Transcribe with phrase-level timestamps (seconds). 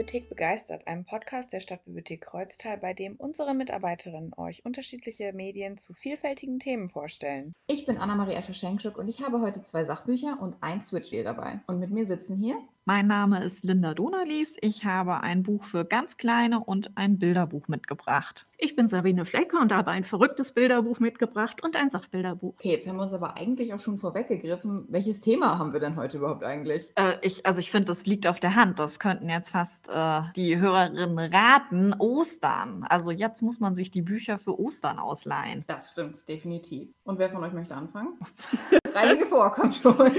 [0.00, 5.92] Bibliothek begeistert, einem Podcast der Stadtbibliothek Kreuztal, bei dem unsere Mitarbeiterinnen euch unterschiedliche Medien zu
[5.92, 7.52] vielfältigen Themen vorstellen.
[7.66, 11.60] Ich bin Anna-Marie Escher-Schenkschuk und ich habe heute zwei Sachbücher und ein Switchwheel dabei.
[11.66, 14.56] Und mit mir sitzen hier mein Name ist Linda Donalies.
[14.60, 18.46] Ich habe ein Buch für ganz Kleine und ein Bilderbuch mitgebracht.
[18.58, 22.54] Ich bin Sabine Flecker und habe ein verrücktes Bilderbuch mitgebracht und ein Sachbilderbuch.
[22.58, 24.86] Okay, jetzt haben wir uns aber eigentlich auch schon vorweggegriffen.
[24.88, 26.90] Welches Thema haben wir denn heute überhaupt eigentlich?
[26.96, 28.78] Äh, ich, also ich finde, das liegt auf der Hand.
[28.78, 31.94] Das könnten jetzt fast äh, die Hörerinnen raten.
[31.98, 32.84] Ostern.
[32.88, 35.64] Also jetzt muss man sich die Bücher für Ostern ausleihen.
[35.66, 36.88] Das stimmt, definitiv.
[37.04, 38.18] Und wer von euch möchte anfangen?
[38.94, 40.12] Reihe vor, kommt schon.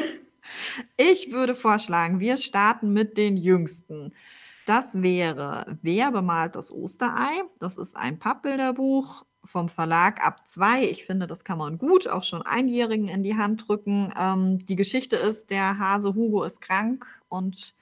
[0.97, 4.13] Ich würde vorschlagen, wir starten mit den jüngsten.
[4.65, 7.43] Das wäre Wer bemalt das Osterei?
[7.59, 10.83] Das ist ein Pappbilderbuch vom Verlag ab zwei.
[10.85, 14.13] Ich finde, das kann man gut auch schon Einjährigen in die Hand drücken.
[14.17, 17.75] Ähm, die Geschichte ist, der Hase Hugo ist krank und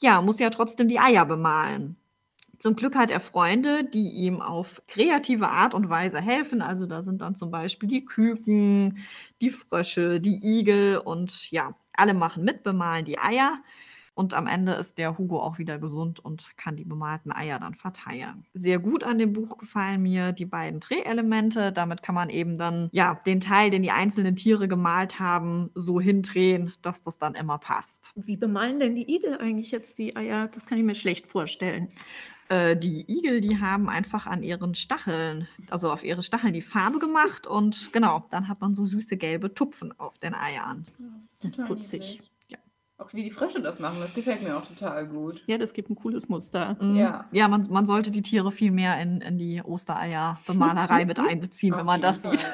[0.00, 1.96] ja, muss ja trotzdem die Eier bemalen.
[2.58, 6.60] Zum Glück hat er Freunde, die ihm auf kreative Art und Weise helfen.
[6.62, 8.98] Also da sind dann zum Beispiel die Küken,
[9.40, 13.62] die Frösche, die Igel und ja, alle machen mit, bemalen die Eier.
[14.14, 17.74] Und am Ende ist der Hugo auch wieder gesund und kann die bemalten Eier dann
[17.74, 18.44] verteilen.
[18.52, 21.72] Sehr gut an dem Buch gefallen mir die beiden Drehelemente.
[21.72, 26.00] Damit kann man eben dann ja den Teil, den die einzelnen Tiere gemalt haben, so
[26.00, 28.12] hindrehen, dass das dann immer passt.
[28.14, 30.48] Wie bemalen denn die Igel eigentlich jetzt die Eier?
[30.48, 31.88] Das kann ich mir schlecht vorstellen.
[32.50, 36.98] Äh, die Igel, die haben einfach an ihren Stacheln, also auf ihre Stacheln die Farbe
[36.98, 40.84] gemacht und genau, dann hat man so süße gelbe Tupfen auf den Eiern.
[41.26, 42.20] das ist putzig.
[42.48, 42.58] Ja.
[42.98, 45.44] Auch wie die Frösche das machen, das gefällt mir auch total gut.
[45.46, 46.76] Ja, das gibt ein cooles Muster.
[46.80, 46.96] Mhm.
[46.96, 51.76] Ja, ja man, man sollte die Tiere viel mehr in, in die Ostereier-Bemalerei mit einbeziehen,
[51.76, 52.36] wenn man das Fall.
[52.36, 52.48] sieht.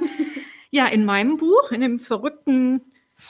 [0.70, 2.80] ja, in meinem Buch, in dem verrückten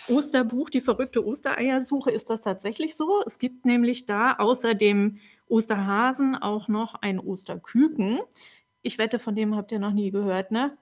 [0.09, 3.23] Osterbuch, die verrückte Ostereiersuche, ist das tatsächlich so.
[3.27, 8.21] Es gibt nämlich da außer dem Osterhasen auch noch ein Osterküken.
[8.83, 10.77] Ich wette, von dem habt ihr noch nie gehört, ne?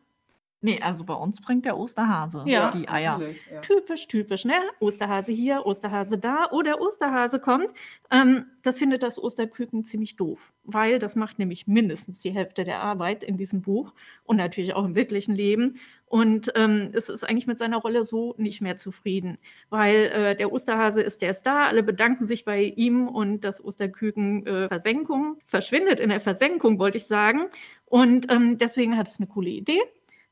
[0.63, 3.21] Nee, also bei uns bringt der Osterhase ja, die Eier.
[3.53, 3.61] Ja.
[3.61, 4.55] Typisch, typisch, ne?
[4.81, 6.49] Osterhase hier, Osterhase da.
[6.51, 7.69] Oh, der Osterhase kommt.
[8.11, 12.81] Ähm, das findet das Osterküken ziemlich doof, weil das macht nämlich mindestens die Hälfte der
[12.81, 13.93] Arbeit in diesem Buch
[14.25, 15.79] und natürlich auch im wirklichen Leben.
[16.07, 19.39] Und ähm, es ist eigentlich mit seiner Rolle so nicht mehr zufrieden,
[19.69, 24.47] weil äh, der Osterhase ist erst da, alle bedanken sich bei ihm und das Osterküken
[24.47, 27.47] äh, Versenkung verschwindet in der Versenkung, wollte ich sagen.
[27.85, 29.81] Und ähm, deswegen hat es eine coole Idee.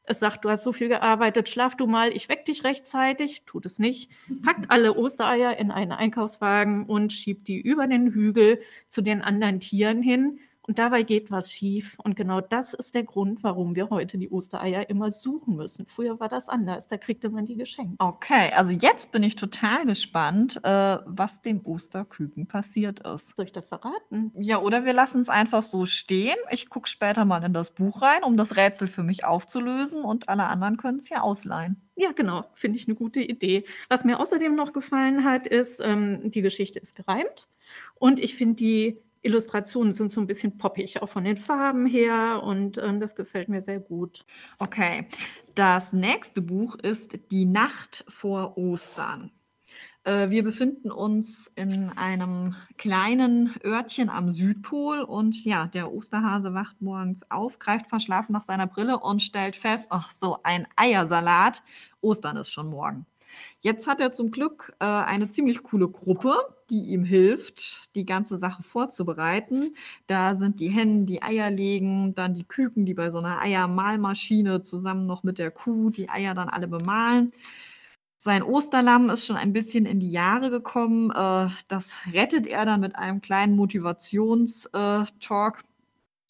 [0.06, 3.64] Es sagt, du hast so viel gearbeitet, schlaf du mal, ich weck dich rechtzeitig, tut
[3.64, 4.10] es nicht,
[4.44, 9.60] packt alle Ostereier in einen Einkaufswagen und schiebt die über den Hügel zu den anderen
[9.60, 11.96] Tieren hin und dabei geht was schief.
[12.02, 15.86] Und genau das ist der Grund, warum wir heute die Ostereier immer suchen müssen.
[15.86, 17.96] Früher war das anders, da kriegte man die geschenkt.
[17.98, 23.36] Okay, also jetzt bin ich total gespannt, äh, was dem Osterküken passiert ist.
[23.36, 24.32] Soll ich das verraten?
[24.36, 26.36] Ja, oder wir lassen es einfach so stehen.
[26.50, 30.28] Ich gucke später mal in das Buch rein, um das Rätsel für mich aufzulösen und
[30.28, 31.80] alle anderen können es ja ausleihen.
[31.96, 33.64] Ja, genau, finde ich eine gute Idee.
[33.88, 37.48] Was mir außerdem noch gefallen hat, ist, ähm, die Geschichte ist gereimt.
[37.96, 42.42] Und ich finde die Illustrationen sind so ein bisschen poppig, auch von den Farben her
[42.44, 44.24] und äh, das gefällt mir sehr gut.
[44.58, 45.08] Okay,
[45.54, 49.32] das nächste Buch ist Die Nacht vor Ostern.
[50.04, 56.80] Äh, wir befinden uns in einem kleinen Örtchen am Südpol und ja, der Osterhase wacht
[56.82, 61.62] morgens auf, greift verschlafen nach seiner Brille und stellt fest, ach so, ein Eiersalat,
[62.02, 63.06] Ostern ist schon morgen.
[63.60, 66.36] Jetzt hat er zum Glück äh, eine ziemlich coole Gruppe,
[66.70, 69.74] die ihm hilft, die ganze Sache vorzubereiten.
[70.06, 74.62] Da sind die Hennen, die Eier legen, dann die Küken, die bei so einer Eiermahlmaschine
[74.62, 77.32] zusammen noch mit der Kuh die Eier dann alle bemalen.
[78.18, 81.10] Sein Osterlamm ist schon ein bisschen in die Jahre gekommen.
[81.10, 85.60] Äh, das rettet er dann mit einem kleinen Motivationstalk.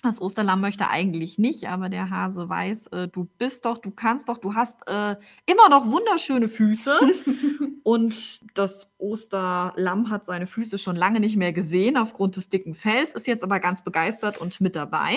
[0.04, 4.28] Das Osterlamm möchte eigentlich nicht, aber der Hase weiß, äh, du bist doch, du kannst
[4.28, 5.16] doch, du hast äh,
[5.46, 6.94] immer noch wunderschöne Füße.
[7.84, 13.12] und das Osterlamm hat seine Füße schon lange nicht mehr gesehen aufgrund des dicken Fells,
[13.12, 15.16] ist jetzt aber ganz begeistert und mit dabei.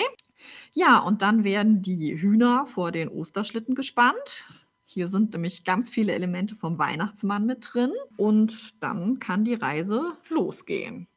[0.72, 4.46] Ja, und dann werden die Hühner vor den Osterschlitten gespannt.
[4.84, 10.14] Hier sind nämlich ganz viele Elemente vom Weihnachtsmann mit drin und dann kann die Reise
[10.30, 11.08] losgehen.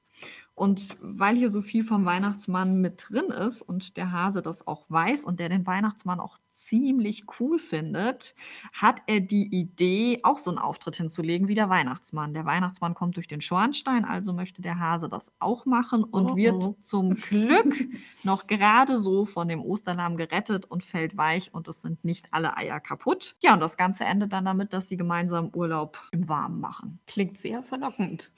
[0.53, 4.85] Und weil hier so viel vom Weihnachtsmann mit drin ist und der Hase das auch
[4.89, 8.35] weiß und der den Weihnachtsmann auch ziemlich cool findet,
[8.73, 12.33] hat er die Idee, auch so einen Auftritt hinzulegen wie der Weihnachtsmann.
[12.33, 16.35] Der Weihnachtsmann kommt durch den Schornstein, also möchte der Hase das auch machen und oh,
[16.35, 16.75] wird oh.
[16.81, 17.87] zum Glück
[18.23, 22.57] noch gerade so von dem Osterlamm gerettet und fällt weich und es sind nicht alle
[22.57, 23.35] Eier kaputt.
[23.41, 26.99] Ja, und das Ganze endet dann damit, dass sie gemeinsam Urlaub im Warmen machen.
[27.07, 28.31] Klingt sehr verlockend.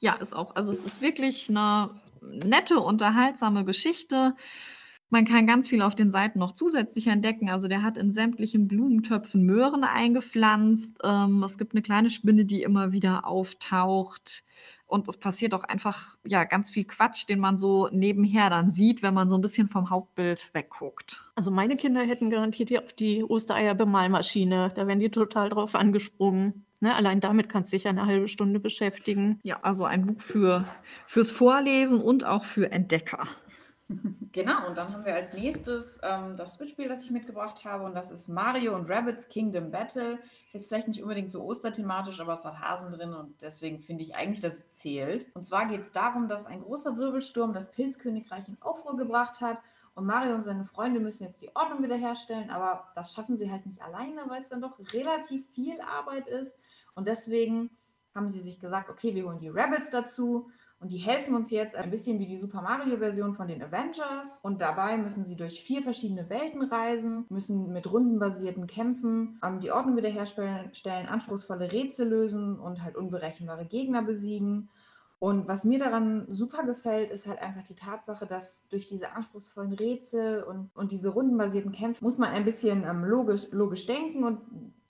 [0.00, 0.56] Ja, ist auch.
[0.56, 1.90] Also es ist wirklich eine
[2.22, 4.34] nette, unterhaltsame Geschichte.
[5.08, 7.48] Man kann ganz viel auf den Seiten noch zusätzlich entdecken.
[7.48, 10.98] Also der hat in sämtlichen Blumentöpfen Möhren eingepflanzt.
[11.04, 14.42] Ähm, es gibt eine kleine Spinne, die immer wieder auftaucht.
[14.86, 19.02] Und es passiert auch einfach ja ganz viel Quatsch, den man so nebenher dann sieht,
[19.02, 21.24] wenn man so ein bisschen vom Hauptbild wegguckt.
[21.34, 24.72] Also meine Kinder hätten garantiert hier auf die Ostereier-Bemalmaschine.
[24.74, 26.65] Da wären die total drauf angesprungen.
[26.80, 29.40] Ne, allein damit kannst du dich eine halbe Stunde beschäftigen.
[29.42, 30.66] Ja, also ein Buch für,
[31.06, 33.26] fürs Vorlesen und auch für Entdecker.
[34.32, 37.94] Genau, und dann haben wir als nächstes ähm, das Switch-Spiel, das ich mitgebracht habe, und
[37.94, 40.18] das ist Mario und Rabbits Kingdom Battle.
[40.44, 44.02] Ist jetzt vielleicht nicht unbedingt so osterthematisch, aber es hat Hasen drin und deswegen finde
[44.02, 45.26] ich eigentlich, dass es zählt.
[45.34, 49.58] Und zwar geht es darum, dass ein großer Wirbelsturm das Pilzkönigreich in Aufruhr gebracht hat
[49.96, 53.64] und Mario und seine Freunde müssen jetzt die Ordnung wiederherstellen, aber das schaffen sie halt
[53.64, 56.56] nicht alleine, weil es dann doch relativ viel Arbeit ist.
[56.94, 57.70] Und deswegen
[58.14, 60.50] haben sie sich gesagt, okay, wir holen die Rabbits dazu
[60.80, 64.38] und die helfen uns jetzt ein bisschen wie die Super Mario-Version von den Avengers.
[64.42, 69.72] Und dabei müssen sie durch vier verschiedene Welten reisen, müssen mit rundenbasierten Kämpfen ähm, die
[69.72, 74.68] Ordnung wiederherstellen, anspruchsvolle Rätsel lösen und halt unberechenbare Gegner besiegen.
[75.18, 79.72] Und was mir daran super gefällt, ist halt einfach die Tatsache, dass durch diese anspruchsvollen
[79.72, 84.40] Rätsel und, und diese rundenbasierten Kämpfe muss man ein bisschen ähm, logisch, logisch denken und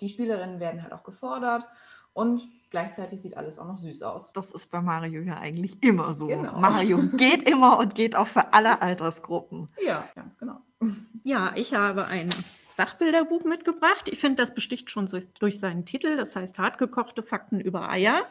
[0.00, 1.64] die Spielerinnen werden halt auch gefordert.
[2.12, 4.32] Und gleichzeitig sieht alles auch noch süß aus.
[4.32, 6.26] Das ist bei Mario ja eigentlich immer so.
[6.26, 6.58] Genau.
[6.58, 9.68] Mario geht immer und geht auch für alle Altersgruppen.
[9.84, 10.60] Ja, ganz genau.
[11.24, 12.28] Ja, ich habe ein
[12.68, 14.04] Sachbilderbuch mitgebracht.
[14.06, 16.16] Ich finde, das besticht schon durch seinen Titel.
[16.16, 18.22] Das heißt Hartgekochte Fakten über Eier.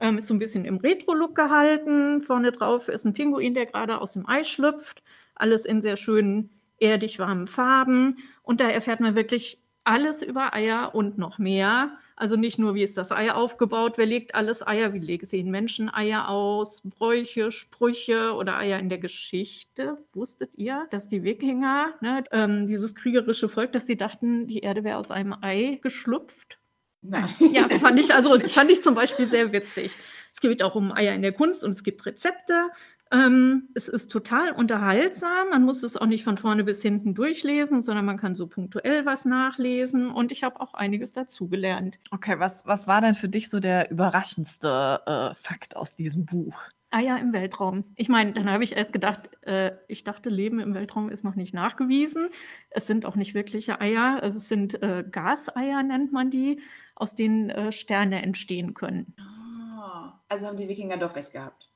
[0.00, 2.22] Ähm, ist so ein bisschen im Retro-Look gehalten.
[2.22, 5.02] Vorne drauf ist ein Pinguin, der gerade aus dem Ei schlüpft.
[5.34, 8.16] Alles in sehr schönen, erdig warmen Farben.
[8.42, 11.96] Und da erfährt man wirklich alles über Eier und noch mehr.
[12.14, 15.88] Also nicht nur, wie ist das Ei aufgebaut, wer legt alles Eier, wie sehen Menschen
[15.88, 19.96] Eier aus, Bräuche, Sprüche oder Eier in der Geschichte.
[20.12, 24.84] Wusstet ihr, dass die Wikinger, ne, ähm, dieses kriegerische Volk, dass sie dachten, die Erde
[24.84, 26.58] wäre aus einem Ei geschlüpft?
[27.02, 27.28] Nein.
[27.52, 29.96] Ja, fand ich, also, fand ich zum Beispiel sehr witzig.
[30.32, 32.70] Es geht auch um Eier in der Kunst und es gibt Rezepte.
[33.10, 35.50] Ähm, es ist total unterhaltsam.
[35.50, 39.06] Man muss es auch nicht von vorne bis hinten durchlesen, sondern man kann so punktuell
[39.06, 40.10] was nachlesen.
[40.10, 41.98] Und ich habe auch einiges dazugelernt.
[42.10, 46.60] Okay, was, was war denn für dich so der überraschendste äh, Fakt aus diesem Buch?
[46.90, 47.84] Eier im Weltraum.
[47.96, 51.34] Ich meine, dann habe ich erst gedacht, äh, ich dachte, Leben im Weltraum ist noch
[51.34, 52.28] nicht nachgewiesen.
[52.70, 54.22] Es sind auch nicht wirkliche Eier.
[54.22, 56.60] Also es sind äh, Gaseier, nennt man die,
[56.98, 59.14] aus denen äh, Sterne entstehen können.
[59.18, 61.70] Ah, also haben die Wikinger doch recht gehabt.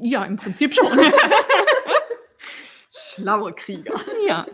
[0.00, 0.86] Ja, im Prinzip schon.
[2.90, 3.94] Schlaue Krieger.
[4.26, 4.46] Ja.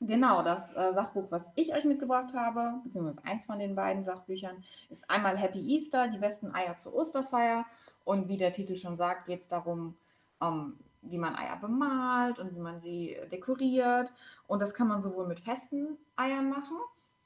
[0.00, 4.64] Genau, das äh, Sachbuch, was ich euch mitgebracht habe, beziehungsweise eins von den beiden Sachbüchern,
[4.88, 7.66] ist einmal Happy Easter, die besten Eier zur Osterfeier.
[8.04, 9.94] Und wie der Titel schon sagt, geht es darum,
[10.40, 14.12] ähm, wie man Eier bemalt und wie man sie dekoriert.
[14.46, 16.76] Und das kann man sowohl mit festen Eiern machen,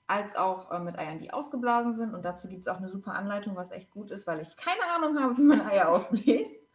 [0.06, 2.14] als auch äh, mit Eiern, die ausgeblasen sind.
[2.14, 4.84] Und dazu gibt es auch eine super Anleitung, was echt gut ist, weil ich keine
[4.94, 6.68] Ahnung habe, wie man Eier ausbläst.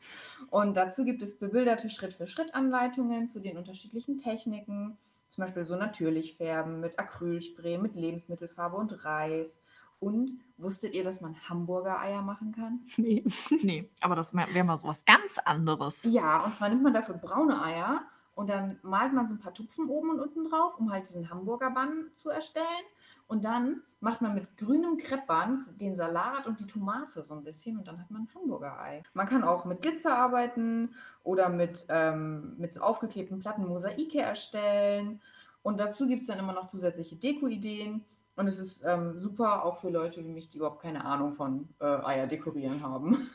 [0.49, 4.97] Und dazu gibt es bebilderte Schritt-für-Schritt-Anleitungen zu den unterschiedlichen Techniken,
[5.29, 9.59] zum Beispiel so natürlich färben mit Acrylspray, mit Lebensmittelfarbe und Reis.
[9.99, 12.81] Und wusstet ihr, dass man Hamburger Eier machen kann?
[12.97, 13.23] Nee.
[13.61, 16.03] nee, aber das wäre mal so was ganz anderes.
[16.03, 18.01] Ja, und zwar nimmt man dafür braune Eier
[18.41, 21.29] und dann malt man so ein paar Tupfen oben und unten drauf, um halt diesen
[21.29, 22.65] Hamburger Bann zu erstellen.
[23.27, 27.77] Und dann macht man mit grünem Kreppband den Salat und die Tomate so ein bisschen
[27.77, 29.03] und dann hat man ein Hamburger Ei.
[29.13, 35.21] Man kann auch mit Glitzer arbeiten oder mit, ähm, mit aufgeklebten Platten Mosaike erstellen.
[35.61, 38.03] Und dazu gibt es dann immer noch zusätzliche Deko-Ideen.
[38.41, 41.69] Und es ist ähm, super auch für Leute wie mich, die überhaupt keine Ahnung von
[41.79, 43.29] äh, Eier dekorieren haben.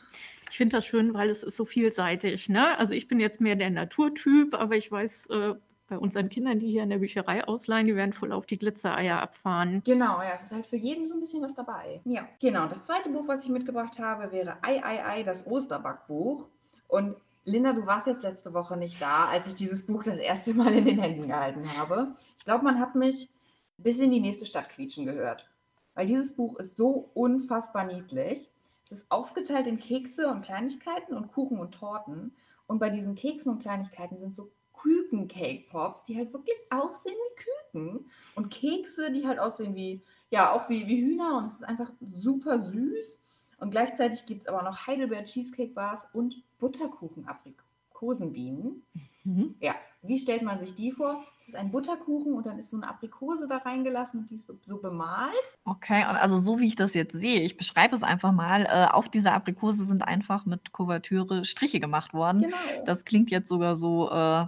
[0.49, 2.49] Ich finde das schön, weil es ist so vielseitig.
[2.49, 2.77] Ne?
[2.77, 5.55] Also ich bin jetzt mehr der Naturtyp, aber ich weiß, äh,
[5.87, 9.21] bei unseren Kindern, die hier in der Bücherei ausleihen, die werden voll auf die Glitzereier
[9.21, 9.81] abfahren.
[9.85, 12.01] Genau, ja, es ist halt für jeden so ein bisschen was dabei.
[12.03, 12.67] Ja, genau.
[12.67, 16.47] Das zweite Buch, was ich mitgebracht habe, wäre Ei, Ei, Ei, das Osterbackbuch.
[16.89, 20.53] Und Linda, du warst jetzt letzte Woche nicht da, als ich dieses Buch das erste
[20.53, 22.13] Mal in den Händen gehalten habe.
[22.37, 23.29] Ich glaube, man hat mich
[23.77, 25.49] bis in die nächste Stadt quietschen gehört.
[25.93, 28.49] Weil dieses Buch ist so unfassbar niedlich.
[28.85, 32.35] Es ist aufgeteilt in Kekse und Kleinigkeiten und Kuchen und Torten.
[32.67, 38.11] Und bei diesen Keksen und Kleinigkeiten sind so Küken-Cake-Pops, die halt wirklich aussehen wie Küken.
[38.35, 41.37] Und Kekse, die halt aussehen wie, ja, auch wie, wie Hühner.
[41.37, 43.19] Und es ist einfach super süß.
[43.59, 48.83] Und gleichzeitig gibt es aber noch Heidelberg Cheesecake Bars und Butterkuchen Aprikosenbienen.
[49.27, 49.55] Mhm.
[49.59, 51.21] Ja, wie stellt man sich die vor?
[51.37, 54.49] Es ist ein Butterkuchen und dann ist so eine Aprikose da reingelassen und die ist
[54.61, 55.57] so bemalt.
[55.65, 58.87] Okay, und also so wie ich das jetzt sehe, ich beschreibe es einfach mal, äh,
[58.89, 62.43] auf dieser Aprikose sind einfach mit Kuvertüre Striche gemacht worden.
[62.43, 62.55] Genau.
[62.85, 64.45] Das klingt jetzt sogar so äh,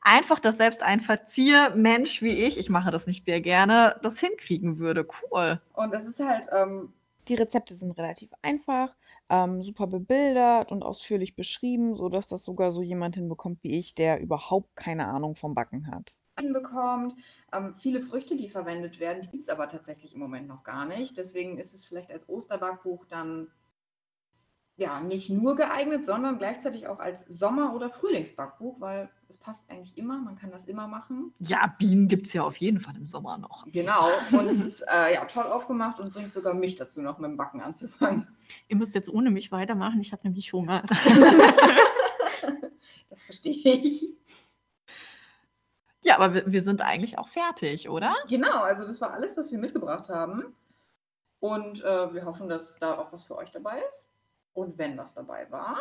[0.00, 4.78] einfach, dass selbst ein Verziermensch wie ich, ich mache das nicht sehr gerne, das hinkriegen
[4.78, 5.06] würde.
[5.30, 5.60] Cool.
[5.74, 6.94] und das ist halt, ähm,
[7.28, 8.96] Die Rezepte sind relativ einfach,
[9.30, 14.20] ähm, super bebildert und ausführlich beschrieben, sodass das sogar so jemand hinbekommt wie ich, der
[14.20, 16.14] überhaupt keine Ahnung vom Backen hat.
[16.38, 17.14] hinbekommt.
[17.52, 20.84] Ähm, viele Früchte, die verwendet werden, die gibt es aber tatsächlich im Moment noch gar
[20.84, 21.16] nicht.
[21.16, 23.50] Deswegen ist es vielleicht als Osterbackbuch dann
[24.76, 29.98] ja nicht nur geeignet, sondern gleichzeitig auch als Sommer- oder Frühlingsbackbuch, weil es passt eigentlich
[29.98, 31.34] immer, man kann das immer machen.
[31.40, 33.64] Ja, Bienen gibt es ja auf jeden Fall im Sommer noch.
[33.66, 37.30] Genau, und es ist äh, ja toll aufgemacht und bringt sogar mich dazu, noch mit
[37.30, 38.28] dem Backen anzufangen.
[38.68, 40.00] Ihr müsst jetzt ohne mich weitermachen.
[40.00, 40.82] Ich habe nämlich Hunger.
[43.10, 44.08] Das verstehe ich.
[46.02, 48.12] Ja, aber wir, wir sind eigentlich auch fertig, oder?
[48.28, 50.56] Genau, also das war alles, was wir mitgebracht haben.
[51.38, 54.08] Und äh, wir hoffen, dass da auch was für euch dabei ist.
[54.52, 55.78] Und wenn was dabei war,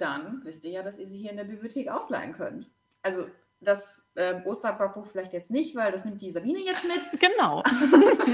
[0.00, 2.70] dann wisst ihr ja, dass ihr sie hier in der Bibliothek ausleihen könnt.
[3.02, 3.26] Also
[3.60, 7.20] das äh, Osterbackbuch vielleicht jetzt nicht, weil das nimmt die Sabine jetzt mit.
[7.20, 7.62] genau.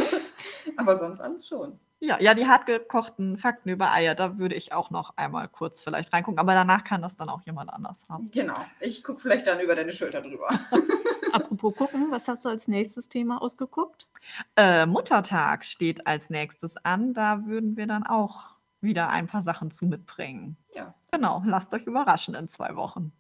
[0.77, 1.79] Aber sonst alles schon.
[2.01, 6.13] Ja, ja, die hartgekochten Fakten über Eier, da würde ich auch noch einmal kurz vielleicht
[6.13, 8.29] reingucken, aber danach kann das dann auch jemand anders haben.
[8.33, 8.57] Genau.
[8.81, 10.49] Ich gucke vielleicht dann über deine Schulter drüber.
[11.33, 14.09] Apropos gucken, was hast du als nächstes Thema ausgeguckt?
[14.57, 18.52] Äh, Muttertag steht als nächstes an, da würden wir dann auch
[18.83, 20.57] wieder ein paar Sachen zu mitbringen.
[20.75, 23.13] Ja, Genau, lasst euch überraschen in zwei Wochen.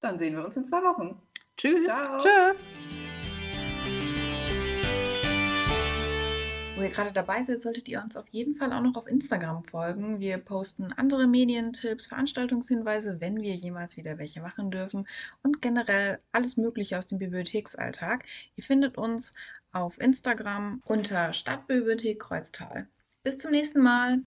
[0.00, 1.20] dann sehen wir uns in zwei Wochen.
[1.56, 1.86] Tschüss.
[1.86, 2.20] Ciao.
[2.20, 2.66] Tschüss!
[6.76, 9.64] Wo ihr gerade dabei seid, solltet ihr uns auf jeden Fall auch noch auf Instagram
[9.64, 10.18] folgen.
[10.20, 15.06] Wir posten andere Medientipps, Veranstaltungshinweise, wenn wir jemals wieder welche machen dürfen
[15.42, 18.24] und generell alles Mögliche aus dem Bibliotheksalltag.
[18.56, 19.34] Ihr findet uns
[19.72, 22.88] auf Instagram unter Stadtbibliothek Kreuztal.
[23.24, 24.22] Bis zum nächsten Mal.